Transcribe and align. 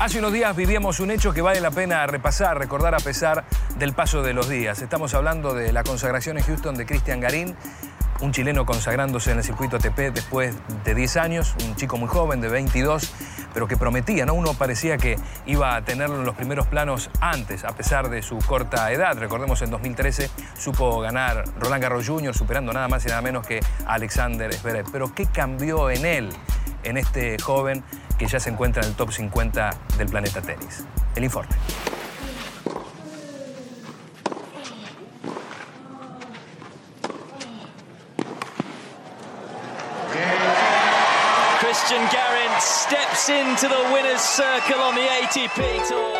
Hace 0.00 0.18
unos 0.18 0.32
días 0.32 0.56
vivíamos 0.56 1.00
un 1.00 1.10
hecho 1.10 1.32
que 1.32 1.42
vale 1.42 1.60
la 1.60 1.70
pena 1.70 2.06
repasar, 2.06 2.58
recordar 2.58 2.94
a 2.94 2.98
pesar 2.98 3.44
del 3.78 3.92
paso 3.92 4.22
de 4.22 4.32
los 4.32 4.48
días. 4.48 4.80
Estamos 4.80 5.12
hablando 5.12 5.54
de 5.54 5.72
la 5.72 5.84
consagración 5.84 6.38
en 6.38 6.44
Houston 6.44 6.76
de 6.76 6.86
Cristian 6.86 7.20
Garín, 7.20 7.54
un 8.20 8.32
chileno 8.32 8.64
consagrándose 8.66 9.32
en 9.32 9.38
el 9.38 9.44
circuito 9.44 9.76
ATP 9.76 10.12
después 10.12 10.54
de 10.84 10.94
10 10.94 11.16
años, 11.16 11.54
un 11.66 11.76
chico 11.76 11.96
muy 11.96 12.08
joven 12.08 12.40
de 12.40 12.48
22, 12.48 13.12
pero 13.52 13.68
que 13.68 13.76
prometía, 13.76 14.26
¿no? 14.26 14.34
Uno 14.34 14.54
parecía 14.54 14.98
que 14.98 15.18
iba 15.46 15.76
a 15.76 15.82
tenerlo 15.82 16.16
en 16.16 16.24
los 16.24 16.34
primeros 16.34 16.66
planos 16.66 17.10
antes, 17.20 17.64
a 17.64 17.74
pesar 17.74 18.08
de 18.10 18.22
su 18.22 18.38
corta 18.38 18.90
edad. 18.92 19.16
Recordemos, 19.18 19.62
en 19.62 19.70
2013 19.70 20.30
supo 20.58 21.00
ganar 21.00 21.44
Roland 21.58 21.82
Garros 21.82 22.06
Jr., 22.06 22.34
superando 22.34 22.72
nada 22.72 22.88
más 22.88 23.04
y 23.04 23.08
nada 23.08 23.22
menos 23.22 23.46
que 23.46 23.60
a 23.86 23.94
Alexander 23.94 24.52
Zverev. 24.52 24.86
Pero 24.90 25.14
¿qué 25.14 25.26
cambió 25.26 25.90
en 25.90 26.04
él, 26.04 26.30
en 26.82 26.96
este 26.96 27.38
joven 27.38 27.84
que 28.18 28.26
ya 28.26 28.40
se 28.40 28.50
encuentra 28.50 28.82
en 28.82 28.88
el 28.88 28.94
top 28.94 29.12
50 29.12 29.70
del 29.98 30.08
planeta 30.08 30.40
tenis? 30.40 30.84
El 31.14 31.24
informe. 31.24 31.54
Christian 41.74 42.06
Garin 42.12 42.60
steps 42.60 43.28
into 43.30 43.66
the 43.66 43.92
winner's 43.92 44.20
circle 44.20 44.80
on 44.80 44.94
the 44.94 45.00
ATP 45.00 45.88
Tour. 45.88 46.14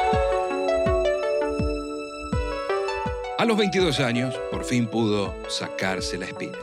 A 3.38 3.44
los 3.44 3.56
22 3.56 4.00
años, 4.00 4.34
por 4.50 4.64
fin 4.64 4.88
pudo 4.88 5.32
sacarse 5.48 6.18
la 6.18 6.26
espina. 6.26 6.58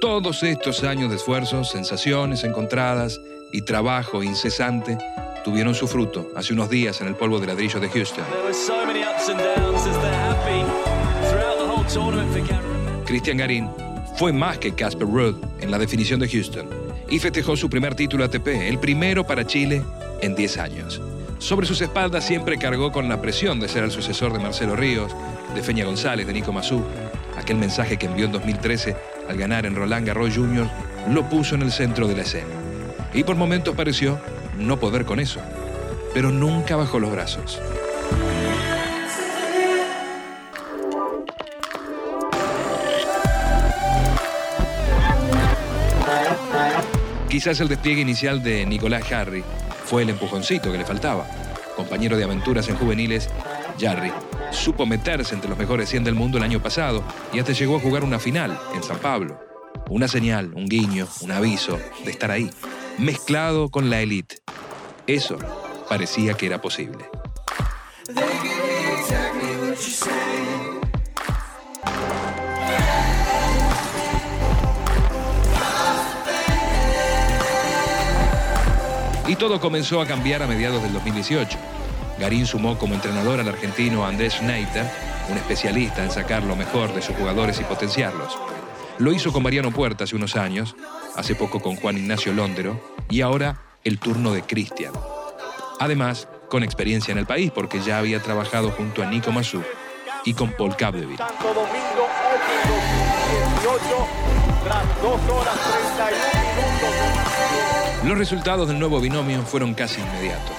Todos 0.00 0.44
estos 0.44 0.84
años 0.84 1.10
de 1.10 1.16
esfuerzo, 1.16 1.64
sensaciones 1.64 2.44
encontradas 2.44 3.20
y 3.50 3.62
trabajo 3.62 4.22
incesante 4.22 4.96
tuvieron 5.44 5.74
su 5.74 5.88
fruto 5.88 6.30
hace 6.36 6.52
unos 6.52 6.70
días 6.70 7.00
en 7.00 7.08
el 7.08 7.16
polvo 7.16 7.40
de 7.40 7.48
ladrillo 7.48 7.80
de 7.80 7.88
Houston. 7.88 8.24
Christian 13.06 13.38
Garín 13.38 13.68
fue 14.16 14.32
más 14.32 14.58
que 14.58 14.72
Casper 14.72 15.08
Ruud 15.08 15.34
en 15.58 15.72
la 15.72 15.78
definición 15.80 16.20
de 16.20 16.28
Houston 16.28 16.83
y 17.08 17.18
festejó 17.18 17.56
su 17.56 17.68
primer 17.68 17.94
título 17.94 18.24
ATP, 18.24 18.48
el 18.48 18.78
primero 18.78 19.26
para 19.26 19.46
Chile 19.46 19.82
en 20.20 20.34
10 20.34 20.58
años. 20.58 21.02
Sobre 21.38 21.66
sus 21.66 21.80
espaldas 21.80 22.24
siempre 22.24 22.58
cargó 22.58 22.90
con 22.92 23.08
la 23.08 23.20
presión 23.20 23.60
de 23.60 23.68
ser 23.68 23.84
el 23.84 23.90
sucesor 23.90 24.32
de 24.32 24.38
Marcelo 24.38 24.76
Ríos, 24.76 25.14
de 25.54 25.62
Feña 25.62 25.84
González, 25.84 26.26
de 26.26 26.32
Nico 26.32 26.52
Mazú. 26.52 26.82
Aquel 27.36 27.56
mensaje 27.56 27.96
que 27.96 28.06
envió 28.06 28.24
en 28.24 28.32
2013 28.32 28.96
al 29.28 29.36
ganar 29.36 29.66
en 29.66 29.74
Roland 29.74 30.06
Garros 30.06 30.34
Jr. 30.34 30.66
lo 31.10 31.28
puso 31.28 31.54
en 31.54 31.62
el 31.62 31.72
centro 31.72 32.08
de 32.08 32.16
la 32.16 32.22
escena. 32.22 32.48
Y 33.12 33.24
por 33.24 33.36
momentos 33.36 33.74
pareció 33.74 34.18
no 34.58 34.78
poder 34.78 35.04
con 35.04 35.20
eso, 35.20 35.40
pero 36.14 36.30
nunca 36.30 36.76
bajó 36.76 36.98
los 36.98 37.12
brazos. 37.12 37.60
Quizás 47.34 47.58
el 47.58 47.66
despliegue 47.66 48.00
inicial 48.00 48.44
de 48.44 48.64
Nicolás 48.64 49.10
Harry 49.10 49.42
fue 49.86 50.04
el 50.04 50.10
empujoncito 50.10 50.70
que 50.70 50.78
le 50.78 50.84
faltaba. 50.84 51.26
Compañero 51.74 52.16
de 52.16 52.22
aventuras 52.22 52.68
en 52.68 52.76
juveniles, 52.76 53.28
Jarry 53.76 54.12
supo 54.52 54.86
meterse 54.86 55.34
entre 55.34 55.50
los 55.50 55.58
mejores 55.58 55.88
100 55.88 56.04
del 56.04 56.14
mundo 56.14 56.38
el 56.38 56.44
año 56.44 56.62
pasado 56.62 57.02
y 57.32 57.40
hasta 57.40 57.50
llegó 57.50 57.74
a 57.74 57.80
jugar 57.80 58.04
una 58.04 58.20
final 58.20 58.56
en 58.72 58.84
San 58.84 58.98
Pablo. 58.98 59.40
Una 59.90 60.06
señal, 60.06 60.52
un 60.54 60.66
guiño, 60.66 61.08
un 61.22 61.32
aviso 61.32 61.80
de 62.04 62.12
estar 62.12 62.30
ahí, 62.30 62.48
mezclado 62.98 63.68
con 63.68 63.90
la 63.90 64.00
élite. 64.00 64.36
Eso 65.08 65.36
parecía 65.88 66.34
que 66.34 66.46
era 66.46 66.62
posible. 66.62 67.04
Y 79.34 79.36
todo 79.36 79.58
comenzó 79.58 80.00
a 80.00 80.06
cambiar 80.06 80.44
a 80.44 80.46
mediados 80.46 80.80
del 80.80 80.92
2018. 80.92 81.58
Garín 82.20 82.46
sumó 82.46 82.78
como 82.78 82.94
entrenador 82.94 83.40
al 83.40 83.48
argentino 83.48 84.06
Andrés 84.06 84.34
Schneider, 84.34 84.88
un 85.28 85.36
especialista 85.36 86.04
en 86.04 86.12
sacar 86.12 86.44
lo 86.44 86.54
mejor 86.54 86.94
de 86.94 87.02
sus 87.02 87.16
jugadores 87.16 87.60
y 87.60 87.64
potenciarlos. 87.64 88.38
Lo 88.98 89.12
hizo 89.12 89.32
con 89.32 89.42
Mariano 89.42 89.72
Puerta 89.72 90.04
hace 90.04 90.14
unos 90.14 90.36
años, 90.36 90.76
hace 91.16 91.34
poco 91.34 91.60
con 91.60 91.74
Juan 91.74 91.98
Ignacio 91.98 92.32
Londero 92.32 92.80
y 93.10 93.22
ahora 93.22 93.60
el 93.82 93.98
turno 93.98 94.32
de 94.32 94.42
Cristian. 94.42 94.92
Además, 95.80 96.28
con 96.48 96.62
experiencia 96.62 97.10
en 97.10 97.18
el 97.18 97.26
país 97.26 97.50
porque 97.50 97.80
ya 97.80 97.98
había 97.98 98.22
trabajado 98.22 98.70
junto 98.70 99.02
a 99.02 99.06
Nico 99.06 99.32
Mazú 99.32 99.64
y 100.24 100.34
con 100.34 100.52
Paul 100.52 100.76
Capdeville. 100.76 101.18
Los 108.04 108.18
resultados 108.18 108.68
del 108.68 108.78
nuevo 108.78 109.00
binomio 109.00 109.42
fueron 109.42 109.74
casi 109.74 110.00
inmediatos. 110.00 110.56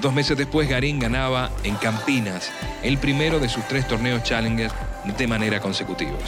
Dos 0.00 0.12
meses 0.12 0.36
después, 0.36 0.68
Garín 0.68 0.98
ganaba 0.98 1.50
en 1.62 1.76
Campinas 1.76 2.50
el 2.82 2.98
primero 2.98 3.38
de 3.38 3.48
sus 3.48 3.66
tres 3.68 3.86
torneos 3.86 4.22
Challenger 4.22 4.70
de 5.16 5.26
manera 5.26 5.60
consecutivos. 5.60 6.22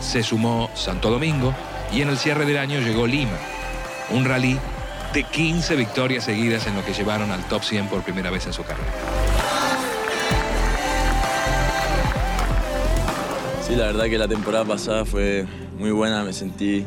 Se 0.00 0.22
sumó 0.22 0.70
Santo 0.74 1.10
Domingo 1.10 1.54
y 1.92 2.02
en 2.02 2.08
el 2.08 2.18
cierre 2.18 2.46
del 2.46 2.58
año 2.58 2.80
llegó 2.80 3.06
Lima, 3.06 3.38
un 4.10 4.24
rally 4.24 4.58
de 5.12 5.24
15 5.24 5.76
victorias 5.76 6.24
seguidas 6.24 6.66
en 6.66 6.76
lo 6.76 6.84
que 6.84 6.92
llevaron 6.92 7.30
al 7.30 7.42
top 7.48 7.62
100 7.62 7.88
por 7.88 8.02
primera 8.02 8.30
vez 8.30 8.46
en 8.46 8.52
su 8.52 8.62
carrera. 8.62 8.92
Sí, 13.66 13.74
la 13.74 13.86
verdad 13.86 14.04
que 14.04 14.18
la 14.18 14.28
temporada 14.28 14.64
pasada 14.64 15.04
fue 15.04 15.44
muy 15.78 15.90
buena, 15.90 16.24
me 16.24 16.32
sentí 16.32 16.84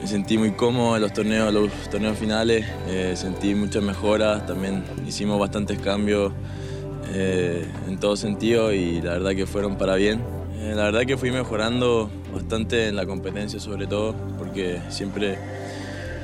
me 0.00 0.06
sentí 0.06 0.38
muy 0.38 0.52
cómodo 0.52 0.94
en 0.94 1.02
los 1.02 1.12
torneos, 1.12 1.52
los 1.52 1.72
torneos 1.90 2.16
finales, 2.16 2.64
eh, 2.86 3.14
sentí 3.16 3.54
muchas 3.54 3.82
mejoras, 3.82 4.46
también 4.46 4.84
hicimos 5.06 5.40
bastantes 5.40 5.78
cambios 5.80 6.32
eh, 7.12 7.66
en 7.88 7.98
todo 7.98 8.16
sentido 8.16 8.72
y 8.72 9.00
la 9.00 9.12
verdad 9.14 9.34
que 9.34 9.46
fueron 9.46 9.76
para 9.76 9.96
bien. 9.96 10.20
Eh, 10.60 10.72
la 10.76 10.84
verdad 10.84 11.04
que 11.04 11.16
fui 11.16 11.30
mejorando 11.30 12.10
bastante 12.32 12.88
en 12.88 12.96
la 12.96 13.06
competencia 13.06 13.58
sobre 13.58 13.86
todo, 13.86 14.14
porque 14.38 14.80
siempre, 14.88 15.36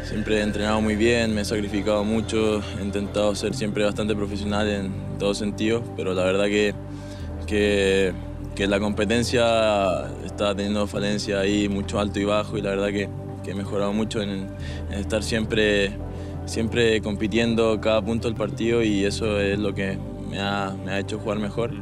siempre 0.04 0.38
he 0.38 0.42
entrenado 0.42 0.80
muy 0.80 0.94
bien, 0.94 1.34
me 1.34 1.40
he 1.40 1.44
sacrificado 1.44 2.04
mucho, 2.04 2.62
he 2.78 2.82
intentado 2.82 3.34
ser 3.34 3.54
siempre 3.54 3.84
bastante 3.84 4.14
profesional 4.14 4.68
en 4.68 5.18
todo 5.18 5.34
sentido, 5.34 5.82
pero 5.96 6.14
la 6.14 6.24
verdad 6.24 6.46
que, 6.46 6.74
que, 7.46 8.12
que 8.54 8.66
la 8.66 8.78
competencia 8.80 10.06
está 10.24 10.54
teniendo 10.54 10.86
falencia 10.86 11.40
ahí, 11.40 11.68
mucho 11.68 11.98
alto 11.98 12.20
y 12.20 12.24
bajo 12.24 12.56
y 12.56 12.62
la 12.62 12.70
verdad 12.70 12.88
que 12.88 13.08
que 13.44 13.50
he 13.52 13.54
mejorado 13.54 13.92
mucho 13.92 14.22
en, 14.22 14.48
estar 14.90 15.22
siempre, 15.22 15.92
siempre 16.46 17.00
compitiendo 17.00 17.80
cada 17.80 18.02
punto 18.02 18.26
del 18.26 18.36
partido 18.36 18.82
y 18.82 19.04
eso 19.04 19.38
es 19.38 19.58
lo 19.58 19.74
que 19.74 19.98
me 20.28 20.40
ha, 20.40 20.74
hecho 20.98 21.18
jugar 21.18 21.38
mejor 21.38 21.72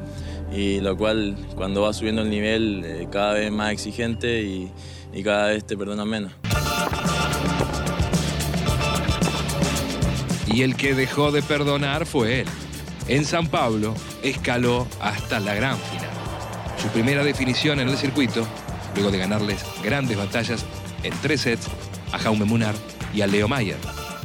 y 0.52 0.80
lo 0.80 0.96
cual 0.96 1.36
cuando 1.54 1.82
va 1.82 1.92
subiendo 1.94 2.22
el 2.22 2.30
nivel 2.30 2.82
eh, 2.84 3.08
cada 3.10 3.34
vez 3.34 3.50
más 3.50 3.72
exigente 3.72 4.42
y, 4.42 4.70
y 5.14 5.22
cada 5.22 5.48
vez 5.48 5.64
te 5.64 5.78
perdonan 5.78 6.08
menos. 6.08 6.32
Y 10.48 10.62
el 10.62 10.76
que 10.76 10.94
dejó 10.94 11.32
de 11.32 11.40
perdonar 11.40 12.04
fue 12.04 12.40
él. 12.40 12.46
En 13.08 13.24
San 13.24 13.46
Pablo 13.46 13.94
escaló 14.22 14.86
hasta 15.00 15.40
la 15.40 15.54
gran 15.54 15.78
final. 15.78 16.21
Su 16.82 16.88
primera 16.88 17.22
definición 17.22 17.78
en 17.78 17.88
el 17.88 17.96
circuito, 17.96 18.44
luego 18.96 19.12
de 19.12 19.18
ganarles 19.18 19.64
grandes 19.84 20.16
batallas 20.16 20.64
en 21.04 21.14
tres 21.22 21.42
sets 21.42 21.68
a 22.10 22.18
Jaume 22.18 22.44
Munar 22.44 22.74
y 23.14 23.20
a 23.20 23.28
Leo 23.28 23.46
Mayer. 23.46 23.76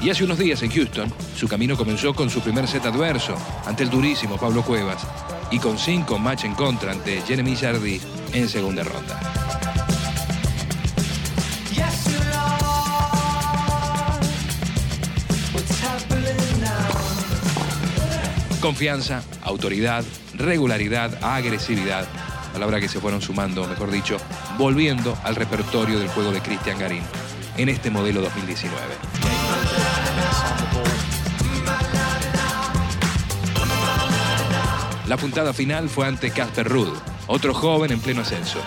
Y 0.02 0.10
hace 0.10 0.24
unos 0.24 0.40
días 0.40 0.64
en 0.64 0.72
Houston, 0.72 1.14
su 1.36 1.48
camino 1.48 1.78
comenzó 1.78 2.16
con 2.16 2.32
su 2.32 2.42
primer 2.42 2.68
set 2.68 2.84
adverso 2.88 3.36
ante 3.68 3.84
el 3.84 3.92
durísimo 3.92 4.38
Pablo 4.38 4.64
Cuevas 4.64 5.06
y 5.52 5.60
con 5.60 5.78
cinco 5.78 6.18
match 6.18 6.46
en 6.46 6.56
contra 6.56 6.94
ante 6.94 7.22
Jeremy 7.22 7.56
Jardy 7.56 8.02
en 8.34 8.50
segunda 8.50 8.84
ronda. 8.84 9.20
Confianza, 18.60 19.22
autoridad, 19.44 20.04
regularidad, 20.34 21.24
agresividad 21.24 22.08
palabra 22.48 22.80
que 22.80 22.90
se 22.90 23.00
fueron 23.00 23.22
sumando, 23.22 23.68
mejor 23.68 23.92
dicho, 23.92 24.18
volviendo 24.58 25.18
al 25.24 25.36
repertorio 25.36 26.00
del 26.00 26.10
juego 26.10 26.32
de 26.32 26.42
Cristian 26.42 26.80
Garín 26.80 27.04
en 27.58 27.70
este 27.70 27.90
modelo 27.90 28.22
2019. 28.22 28.84
La 35.08 35.16
puntada 35.16 35.54
final 35.54 35.88
fue 35.88 36.06
ante 36.06 36.32
Casper 36.32 36.68
Rudd, 36.68 36.90
otro 37.28 37.54
joven 37.54 37.92
en 37.94 38.00
pleno 38.02 38.22
ascenso. 38.22 38.60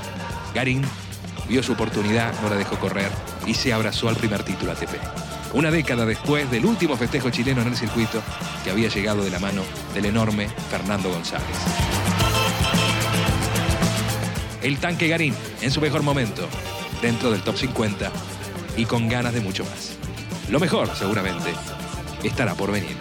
Garín 0.55 0.83
vio 1.49 1.63
su 1.63 1.73
oportunidad, 1.73 2.33
no 2.41 2.49
la 2.49 2.57
dejó 2.57 2.79
correr 2.79 3.11
y 3.47 3.53
se 3.53 3.73
abrazó 3.73 4.09
al 4.09 4.17
primer 4.17 4.43
título 4.43 4.73
ATP. 4.73 4.95
Una 5.53 5.71
década 5.71 6.07
después 6.07 6.51
del 6.51 6.65
último 6.65 6.97
festejo 6.97 7.29
chileno 7.29 7.61
en 7.61 7.69
el 7.69 7.77
circuito 7.77 8.23
que 8.65 8.71
había 8.71 8.89
llegado 8.89 9.23
de 9.23 9.31
la 9.31 9.39
mano 9.39 9.63
del 9.93 10.07
enorme 10.07 10.49
Fernando 10.71 11.11
González. 11.11 12.00
El 14.63 14.79
tanque 14.79 15.09
Garín 15.09 15.35
en 15.63 15.71
su 15.71 15.81
mejor 15.81 16.03
momento, 16.03 16.49
dentro 17.01 17.31
del 17.31 17.43
top 17.43 17.57
50 17.57 18.11
y 18.77 18.85
con 18.85 19.09
ganas 19.09 19.33
de 19.33 19.41
mucho 19.41 19.65
más. 19.65 19.97
Lo 20.51 20.61
mejor, 20.61 20.89
seguramente, 20.95 21.51
estará 22.23 22.55
por 22.55 22.71
venir. 22.73 22.97